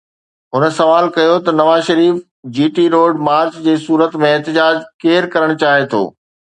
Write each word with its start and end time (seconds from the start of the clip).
هن 0.55 0.63
سوال 0.79 1.05
ڪيو 1.17 1.35
ته 1.49 1.55
Nawaz 1.59 1.81
Sharif 1.91 2.15
G 2.57 2.65
T 2.79 2.87
Road 2.97 3.21
march 3.31 3.61
جي 3.69 3.77
صورت 3.87 4.19
۾ 4.27 4.35
احتجاج 4.41 4.83
ڪير 5.07 5.33
ڪرڻ 5.35 5.57
چاهي 5.65 5.91
ٿو؟ 5.95 6.05